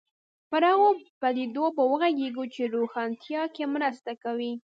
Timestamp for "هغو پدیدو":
0.71-1.65